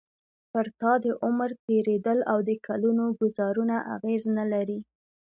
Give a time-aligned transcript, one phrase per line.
[0.51, 4.79] پر تا د عمر تېرېدل او د کلونو ګوزارونه اغېز نه لري.